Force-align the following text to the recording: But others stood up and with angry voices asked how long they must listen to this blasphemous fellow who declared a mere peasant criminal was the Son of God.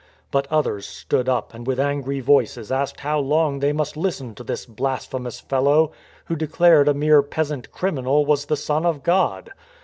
But 0.31 0.47
others 0.49 0.87
stood 0.87 1.29
up 1.29 1.53
and 1.53 1.67
with 1.67 1.79
angry 1.79 2.21
voices 2.21 2.71
asked 2.71 3.01
how 3.01 3.19
long 3.19 3.59
they 3.59 3.71
must 3.71 3.95
listen 3.95 4.33
to 4.33 4.43
this 4.43 4.65
blasphemous 4.65 5.39
fellow 5.39 5.91
who 6.25 6.35
declared 6.35 6.87
a 6.87 6.95
mere 6.95 7.21
peasant 7.21 7.71
criminal 7.71 8.25
was 8.25 8.45
the 8.47 8.57
Son 8.57 8.83
of 8.83 9.03
God. 9.03 9.51